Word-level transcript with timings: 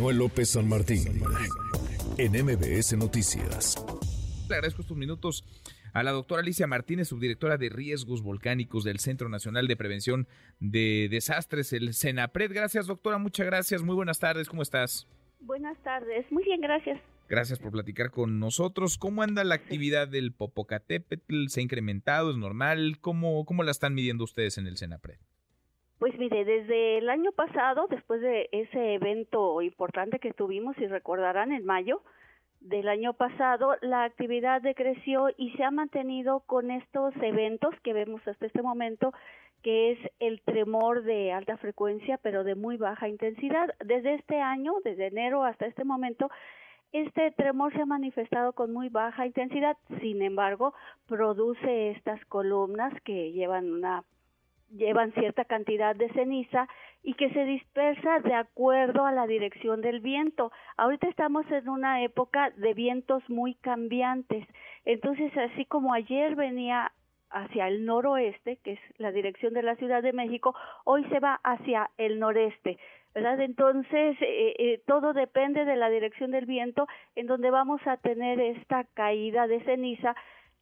Manuel 0.00 0.16
López 0.16 0.48
San 0.48 0.66
Martín 0.66 1.20
en 2.16 2.32
MBS 2.32 2.96
Noticias. 2.96 3.76
Le 4.48 4.54
agradezco 4.54 4.80
estos 4.80 4.96
minutos 4.96 5.44
a 5.92 6.02
la 6.02 6.10
doctora 6.10 6.40
Alicia 6.40 6.66
Martínez, 6.66 7.08
subdirectora 7.08 7.58
de 7.58 7.68
Riesgos 7.68 8.22
Volcánicos 8.22 8.82
del 8.82 8.98
Centro 8.98 9.28
Nacional 9.28 9.68
de 9.68 9.76
Prevención 9.76 10.26
de 10.58 11.08
Desastres, 11.10 11.74
el 11.74 11.92
CENAPRED. 11.92 12.50
Gracias, 12.50 12.86
doctora, 12.86 13.18
muchas 13.18 13.44
gracias. 13.44 13.82
Muy 13.82 13.94
buenas 13.94 14.18
tardes, 14.18 14.48
¿cómo 14.48 14.62
estás? 14.62 15.06
Buenas 15.38 15.76
tardes, 15.82 16.24
muy 16.32 16.44
bien, 16.44 16.62
gracias. 16.62 16.98
Gracias 17.28 17.58
por 17.58 17.70
platicar 17.70 18.10
con 18.10 18.40
nosotros. 18.40 18.96
¿Cómo 18.96 19.22
anda 19.22 19.44
la 19.44 19.56
actividad 19.56 20.08
del 20.08 20.32
Popocatépetl? 20.32 21.48
¿Se 21.48 21.60
ha 21.60 21.62
incrementado? 21.62 22.30
¿Es 22.30 22.38
normal? 22.38 22.96
¿Cómo, 23.02 23.44
cómo 23.44 23.64
la 23.64 23.70
están 23.70 23.92
midiendo 23.92 24.24
ustedes 24.24 24.56
en 24.56 24.66
el 24.66 24.78
CENAPRED? 24.78 25.18
Pues 26.00 26.18
mire, 26.18 26.46
desde 26.46 26.96
el 26.96 27.10
año 27.10 27.30
pasado, 27.30 27.86
después 27.90 28.22
de 28.22 28.48
ese 28.52 28.94
evento 28.94 29.60
importante 29.60 30.18
que 30.18 30.32
tuvimos, 30.32 30.74
si 30.76 30.86
recordarán, 30.86 31.52
en 31.52 31.66
mayo 31.66 32.00
del 32.60 32.88
año 32.88 33.12
pasado, 33.12 33.76
la 33.82 34.04
actividad 34.04 34.62
decreció 34.62 35.28
y 35.36 35.50
se 35.58 35.62
ha 35.62 35.70
mantenido 35.70 36.40
con 36.46 36.70
estos 36.70 37.14
eventos 37.16 37.74
que 37.82 37.92
vemos 37.92 38.26
hasta 38.26 38.46
este 38.46 38.62
momento, 38.62 39.12
que 39.62 39.90
es 39.90 39.98
el 40.20 40.40
tremor 40.40 41.02
de 41.02 41.32
alta 41.32 41.58
frecuencia, 41.58 42.18
pero 42.22 42.44
de 42.44 42.54
muy 42.54 42.78
baja 42.78 43.06
intensidad. 43.06 43.68
Desde 43.84 44.14
este 44.14 44.40
año, 44.40 44.72
desde 44.82 45.08
enero 45.08 45.44
hasta 45.44 45.66
este 45.66 45.84
momento, 45.84 46.30
este 46.92 47.30
tremor 47.32 47.74
se 47.74 47.82
ha 47.82 47.86
manifestado 47.86 48.54
con 48.54 48.72
muy 48.72 48.88
baja 48.88 49.26
intensidad, 49.26 49.76
sin 50.00 50.22
embargo, 50.22 50.72
produce 51.06 51.90
estas 51.90 52.24
columnas 52.24 52.94
que 53.02 53.32
llevan 53.32 53.70
una 53.70 54.02
llevan 54.70 55.12
cierta 55.12 55.44
cantidad 55.44 55.94
de 55.96 56.08
ceniza 56.12 56.68
y 57.02 57.14
que 57.14 57.30
se 57.30 57.44
dispersa 57.44 58.20
de 58.20 58.34
acuerdo 58.34 59.04
a 59.06 59.12
la 59.12 59.26
dirección 59.26 59.80
del 59.80 60.00
viento. 60.00 60.52
Ahorita 60.76 61.08
estamos 61.08 61.50
en 61.50 61.68
una 61.68 62.02
época 62.02 62.50
de 62.50 62.74
vientos 62.74 63.22
muy 63.28 63.54
cambiantes. 63.54 64.46
Entonces, 64.84 65.36
así 65.36 65.64
como 65.64 65.92
ayer 65.92 66.34
venía 66.34 66.92
hacia 67.30 67.68
el 67.68 67.84
noroeste, 67.84 68.56
que 68.56 68.72
es 68.72 68.80
la 68.98 69.12
dirección 69.12 69.54
de 69.54 69.62
la 69.62 69.76
Ciudad 69.76 70.02
de 70.02 70.12
México, 70.12 70.54
hoy 70.84 71.04
se 71.06 71.20
va 71.20 71.40
hacia 71.42 71.90
el 71.96 72.18
noreste. 72.18 72.78
¿verdad? 73.14 73.40
Entonces, 73.40 74.16
eh, 74.20 74.54
eh, 74.58 74.82
todo 74.86 75.12
depende 75.12 75.64
de 75.64 75.76
la 75.76 75.90
dirección 75.90 76.30
del 76.30 76.46
viento, 76.46 76.86
en 77.16 77.26
donde 77.26 77.50
vamos 77.50 77.80
a 77.86 77.96
tener 77.96 78.40
esta 78.40 78.84
caída 78.94 79.46
de 79.48 79.62
ceniza 79.64 80.14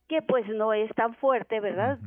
que 0.09 0.23
pues 0.23 0.49
no 0.49 0.73
es 0.73 0.91
tan 0.95 1.15
fuerte, 1.17 1.61
¿verdad? 1.61 1.99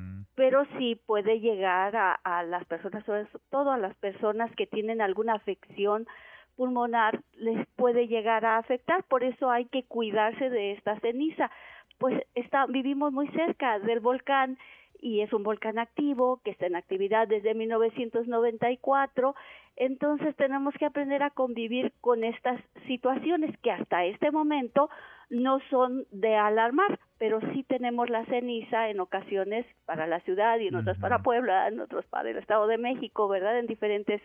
Pero 0.41 0.65
sí 0.79 0.99
puede 1.05 1.39
llegar 1.39 1.95
a, 1.95 2.41
las 2.41 2.65
personas, 2.65 3.05
sobre 3.05 3.27
todo 3.51 3.69
a 3.69 3.77
las 3.77 3.95
personas 3.97 4.49
que 4.55 4.65
tienen 4.65 4.99
alguna 4.99 5.35
afección 5.35 6.07
pulmonar, 6.55 7.21
les 7.33 7.67
puede 7.75 8.07
llegar 8.07 8.43
a 8.43 8.57
afectar, 8.57 9.03
por 9.03 9.23
eso 9.23 9.51
hay 9.51 9.65
que 9.65 9.83
cuidarse 9.83 10.49
de 10.49 10.71
esta 10.71 10.99
ceniza. 10.99 11.51
Pues 11.99 12.23
está, 12.33 12.65
vivimos 12.65 13.13
muy 13.13 13.27
cerca 13.27 13.77
del 13.77 13.99
volcán 13.99 14.57
y 14.99 15.21
es 15.21 15.31
un 15.31 15.43
volcán 15.43 15.77
activo 15.77 16.41
que 16.43 16.49
está 16.49 16.65
en 16.65 16.75
actividad 16.75 17.27
desde 17.27 17.53
1994, 17.53 19.35
entonces 19.75 20.35
tenemos 20.37 20.73
que 20.73 20.85
aprender 20.85 21.21
a 21.21 21.29
convivir 21.29 21.93
con 22.01 22.23
estas 22.23 22.59
situaciones 22.87 23.55
que 23.59 23.69
hasta 23.69 24.05
este 24.05 24.31
momento 24.31 24.89
no 25.31 25.59
son 25.69 26.05
de 26.11 26.35
alarmar, 26.35 26.99
pero 27.17 27.39
sí 27.53 27.63
tenemos 27.63 28.09
la 28.09 28.25
ceniza 28.25 28.89
en 28.89 28.99
ocasiones 28.99 29.65
para 29.85 30.05
la 30.05 30.19
ciudad 30.19 30.59
y 30.59 30.67
en 30.67 30.75
otras 30.75 30.97
para 30.99 31.23
Puebla, 31.23 31.67
en 31.69 31.79
otros 31.79 32.05
para 32.07 32.29
el 32.29 32.37
Estado 32.37 32.67
de 32.67 32.77
México, 32.77 33.29
¿verdad? 33.29 33.57
En 33.57 33.65
diferentes 33.65 34.21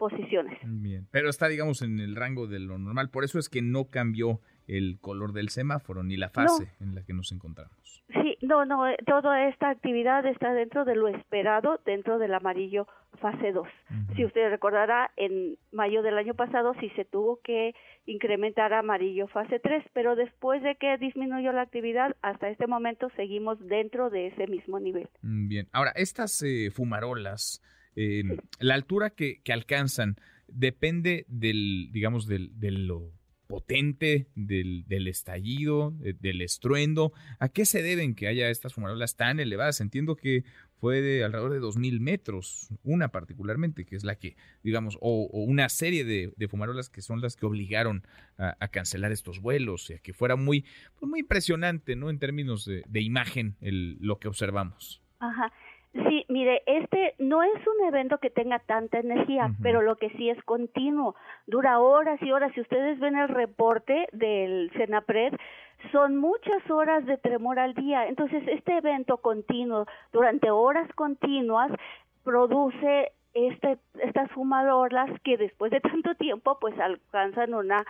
posiciones. 0.00 0.58
Bien, 0.64 1.06
pero 1.10 1.28
está, 1.28 1.46
digamos, 1.46 1.82
en 1.82 2.00
el 2.00 2.16
rango 2.16 2.46
de 2.46 2.58
lo 2.58 2.78
normal. 2.78 3.10
Por 3.10 3.22
eso 3.22 3.38
es 3.38 3.50
que 3.50 3.60
no 3.60 3.90
cambió 3.90 4.40
el 4.66 4.98
color 4.98 5.34
del 5.34 5.50
semáforo 5.50 6.02
ni 6.02 6.16
la 6.16 6.30
fase 6.30 6.72
en 6.80 6.94
la 6.94 7.04
que 7.04 7.12
nos 7.12 7.32
encontramos. 7.32 8.02
Sí, 8.08 8.38
no, 8.40 8.64
no, 8.64 8.88
eh, 8.88 8.96
toda 9.06 9.48
esta 9.48 9.68
actividad 9.68 10.24
está 10.26 10.54
dentro 10.54 10.84
de 10.84 10.96
lo 10.96 11.08
esperado, 11.08 11.80
dentro 11.84 12.18
del 12.18 12.32
amarillo 12.32 12.88
fase 13.20 13.52
2. 13.52 13.68
Si 14.16 14.24
usted 14.24 14.48
recordará, 14.48 15.10
en 15.16 15.58
mayo 15.70 16.02
del 16.02 16.16
año 16.16 16.34
pasado 16.34 16.72
sí 16.80 16.90
se 16.96 17.04
tuvo 17.04 17.40
que 17.44 17.74
incrementar 18.06 18.72
amarillo 18.72 19.28
fase 19.28 19.60
3, 19.60 19.84
pero 19.92 20.16
después 20.16 20.62
de 20.62 20.76
que 20.76 20.96
disminuyó 20.96 21.52
la 21.52 21.62
actividad, 21.62 22.16
hasta 22.22 22.48
este 22.48 22.66
momento 22.66 23.10
seguimos 23.16 23.58
dentro 23.60 24.08
de 24.08 24.28
ese 24.28 24.46
mismo 24.46 24.80
nivel. 24.80 25.08
Mm, 25.22 25.48
bien, 25.48 25.68
ahora, 25.72 25.92
estas 25.94 26.42
eh, 26.42 26.70
fumarolas, 26.72 27.62
eh, 27.96 28.22
la 28.58 28.74
altura 28.74 29.10
que, 29.10 29.40
alcanzan 29.52 30.16
depende 30.48 31.24
del, 31.28 31.90
digamos, 31.92 32.26
del, 32.26 32.50
de 32.58 32.70
lo 32.70 33.12
potente 33.50 34.28
del, 34.36 35.08
estallido, 35.08 35.92
del 35.98 36.40
estruendo. 36.40 37.12
¿A 37.40 37.48
qué 37.48 37.66
se 37.66 37.82
deben 37.82 38.14
que 38.14 38.28
haya 38.28 38.48
estas 38.48 38.74
fumarolas 38.74 39.16
tan 39.16 39.40
elevadas? 39.40 39.80
Entiendo 39.80 40.14
que 40.14 40.44
fue 40.80 41.02
de 41.02 41.24
alrededor 41.24 41.52
de 41.52 41.60
2.000 41.60 41.98
metros, 41.98 42.68
una 42.84 43.08
particularmente, 43.08 43.84
que 43.84 43.96
es 43.96 44.04
la 44.04 44.14
que, 44.14 44.36
digamos, 44.62 44.96
o, 45.00 45.24
una 45.32 45.68
serie 45.68 46.04
de, 46.04 46.32
de, 46.36 46.48
fumarolas 46.48 46.88
que 46.88 47.02
son 47.02 47.20
las 47.20 47.34
que 47.34 47.44
obligaron 47.44 48.06
a, 48.38 48.68
cancelar 48.68 49.10
estos 49.10 49.40
vuelos, 49.40 49.82
o 49.82 49.86
sea, 49.88 49.98
que 49.98 50.14
fuera 50.14 50.36
muy, 50.36 50.64
pues 50.98 51.10
muy 51.10 51.20
impresionante, 51.20 51.96
¿no? 51.96 52.08
En 52.08 52.20
términos 52.20 52.64
de, 52.64 52.84
de 52.86 53.00
imagen, 53.02 53.56
el, 53.60 53.98
lo 54.00 54.20
que 54.20 54.28
observamos. 54.28 55.02
Ajá. 55.18 55.52
Sí, 55.92 56.24
mire, 56.28 56.62
este 56.66 57.14
no 57.18 57.42
es 57.42 57.66
un 57.66 57.88
evento 57.88 58.18
que 58.18 58.30
tenga 58.30 58.60
tanta 58.60 59.00
energía, 59.00 59.50
pero 59.60 59.82
lo 59.82 59.96
que 59.96 60.10
sí 60.10 60.30
es 60.30 60.40
continuo, 60.44 61.16
dura 61.48 61.80
horas 61.80 62.22
y 62.22 62.30
horas. 62.30 62.52
Si 62.54 62.60
ustedes 62.60 63.00
ven 63.00 63.18
el 63.18 63.28
reporte 63.28 64.06
del 64.12 64.70
Senapred, 64.76 65.34
son 65.90 66.16
muchas 66.16 66.70
horas 66.70 67.04
de 67.06 67.16
tremor 67.18 67.58
al 67.58 67.74
día. 67.74 68.06
Entonces, 68.06 68.42
este 68.46 68.76
evento 68.76 69.16
continuo, 69.16 69.86
durante 70.12 70.50
horas 70.50 70.88
continuas, 70.94 71.72
produce 72.22 73.10
este, 73.34 73.78
estas 74.00 74.30
fumadoras 74.30 75.10
que 75.22 75.36
después 75.36 75.72
de 75.72 75.80
tanto 75.80 76.14
tiempo, 76.14 76.58
pues 76.60 76.78
alcanzan 76.78 77.54
una 77.54 77.84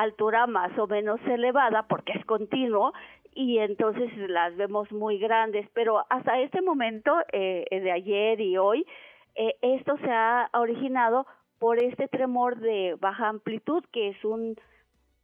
altura 0.00 0.46
más 0.46 0.76
o 0.78 0.86
menos 0.86 1.20
elevada 1.26 1.84
porque 1.88 2.12
es 2.12 2.24
continuo 2.24 2.92
y 3.36 3.58
entonces 3.58 4.10
las 4.16 4.56
vemos 4.56 4.90
muy 4.90 5.18
grandes, 5.18 5.68
pero 5.74 6.04
hasta 6.08 6.40
este 6.40 6.62
momento, 6.62 7.14
eh, 7.32 7.66
de 7.70 7.92
ayer 7.92 8.40
y 8.40 8.56
hoy, 8.56 8.86
eh, 9.34 9.56
esto 9.60 9.98
se 9.98 10.10
ha 10.10 10.48
originado 10.54 11.26
por 11.58 11.78
este 11.78 12.08
tremor 12.08 12.58
de 12.58 12.96
baja 12.98 13.28
amplitud, 13.28 13.84
que 13.92 14.08
es 14.08 14.24
un, 14.24 14.56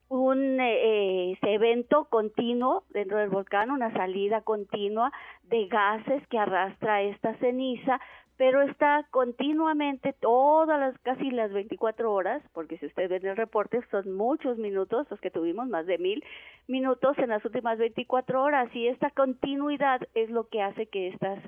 un 0.08 0.60
eh, 0.60 1.38
evento 1.40 2.04
continuo 2.10 2.84
dentro 2.90 3.16
del 3.16 3.30
volcán, 3.30 3.70
una 3.70 3.90
salida 3.94 4.42
continua 4.42 5.10
de 5.44 5.66
gases 5.68 6.26
que 6.28 6.38
arrastra 6.38 7.00
esta 7.00 7.34
ceniza, 7.36 7.98
pero 8.36 8.62
está 8.62 9.06
continuamente 9.10 10.14
todas 10.14 10.78
las 10.80 10.98
casi 11.00 11.30
las 11.30 11.52
24 11.52 12.12
horas, 12.12 12.42
porque 12.52 12.78
si 12.78 12.86
usted 12.86 13.08
ve 13.08 13.16
en 13.16 13.26
el 13.26 13.36
reporte 13.36 13.80
son 13.90 14.12
muchos 14.12 14.58
minutos 14.58 15.06
los 15.10 15.20
que 15.20 15.30
tuvimos, 15.30 15.68
más 15.68 15.86
de 15.86 15.98
mil 15.98 16.24
minutos 16.66 17.18
en 17.18 17.30
las 17.30 17.44
últimas 17.44 17.78
24 17.78 18.42
horas 18.42 18.74
y 18.74 18.88
esta 18.88 19.10
continuidad 19.10 20.00
es 20.14 20.30
lo 20.30 20.48
que 20.48 20.62
hace 20.62 20.86
que 20.86 21.08
estas 21.08 21.38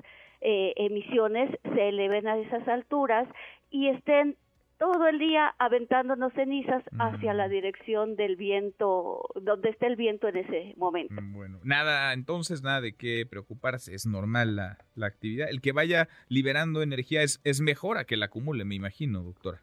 eh, 0.41 0.73
emisiones 0.75 1.49
se 1.63 1.89
eleven 1.89 2.27
a 2.27 2.37
esas 2.37 2.67
alturas 2.67 3.27
y 3.71 3.89
estén 3.89 4.37
todo 4.77 5.07
el 5.07 5.19
día 5.19 5.53
aventándonos 5.59 6.33
cenizas 6.33 6.83
hacia 6.99 7.33
la 7.33 7.47
dirección 7.47 8.15
del 8.15 8.35
viento, 8.35 9.21
donde 9.35 9.69
esté 9.69 9.87
el 9.87 9.95
viento 9.95 10.27
en 10.27 10.37
ese 10.37 10.73
momento. 10.77 11.21
Mm, 11.21 11.33
bueno, 11.33 11.59
nada, 11.63 12.13
entonces 12.13 12.61
nada 12.61 12.81
de 12.81 12.95
qué 12.95 13.25
preocuparse, 13.29 13.93
es 13.93 14.05
normal 14.05 14.55
la, 14.55 14.77
la 14.95 15.07
actividad. 15.07 15.49
El 15.49 15.61
que 15.61 15.71
vaya 15.71 16.07
liberando 16.27 16.81
energía 16.81 17.23
es, 17.23 17.41
es 17.43 17.61
mejor 17.61 17.97
a 17.97 18.05
que 18.05 18.17
la 18.17 18.25
acumule, 18.25 18.65
me 18.65 18.75
imagino, 18.75 19.23
doctora. 19.23 19.61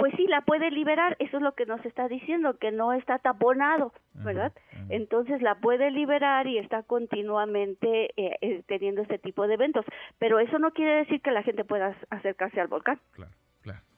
Pues 0.00 0.14
sí, 0.16 0.26
la 0.28 0.40
puede 0.40 0.70
liberar, 0.70 1.14
eso 1.18 1.36
es 1.36 1.42
lo 1.42 1.52
que 1.52 1.66
nos 1.66 1.84
está 1.84 2.08
diciendo, 2.08 2.56
que 2.56 2.72
no 2.72 2.94
está 2.94 3.18
taponado, 3.18 3.92
¿verdad? 4.14 4.50
Entonces 4.88 5.42
la 5.42 5.56
puede 5.56 5.90
liberar 5.90 6.46
y 6.46 6.56
está 6.56 6.82
continuamente 6.84 8.10
eh, 8.16 8.38
eh, 8.40 8.62
teniendo 8.66 9.02
este 9.02 9.18
tipo 9.18 9.46
de 9.46 9.54
eventos, 9.54 9.84
pero 10.18 10.40
eso 10.40 10.58
no 10.58 10.70
quiere 10.70 11.00
decir 11.00 11.20
que 11.20 11.32
la 11.32 11.42
gente 11.42 11.66
pueda 11.66 11.94
acercarse 12.08 12.62
al 12.62 12.68
volcán. 12.68 12.98
Claro. 13.12 13.30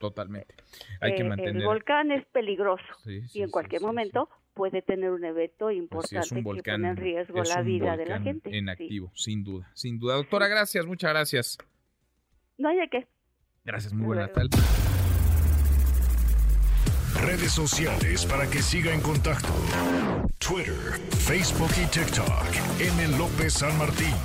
Totalmente. 0.03 0.57
Hay 1.01 1.15
que 1.15 1.23
mantener... 1.23 1.59
El 1.59 1.65
volcán 1.65 2.11
es 2.11 2.27
peligroso 2.33 2.83
y 3.07 3.41
en 3.41 3.51
cualquier 3.51 3.83
momento 3.83 4.29
puede 4.53 4.83
tener 4.83 5.13
un 5.13 5.25
evento 5.25 5.67
pues 5.67 6.13
importante 6.13 6.35
que 6.35 6.43
pone 6.43 6.89
en 6.89 6.97
riesgo 6.97 7.41
la 7.45 7.63
vida 7.63 7.97
de 7.97 8.07
la 8.07 8.21
gente. 8.21 8.59
En 8.59 8.69
activo, 8.69 9.13
sin 9.15 9.45
duda, 9.45 9.71
sin 9.75 10.01
duda. 10.01 10.17
Doctora, 10.17 10.49
gracias, 10.49 10.87
muchas 10.87 11.13
gracias. 11.13 11.59
No 12.59 12.71
hay 12.71 12.79
de 12.79 12.89
qué. 12.89 13.07
Gracias, 13.65 13.93
muy 13.93 14.07
buena 14.07 14.27
tarde. 14.27 14.49
Redes 17.25 17.53
sociales 17.53 18.27
para 18.27 18.51
que 18.51 18.61
siga 18.61 18.93
en 18.93 19.03
contacto: 19.03 19.55
Twitter, 20.41 20.99
Facebook 21.11 21.71
y 21.81 21.87
TikTok. 21.87 22.49
M. 22.81 23.19
López 23.19 23.53
San 23.53 23.79
Martín. 23.79 24.17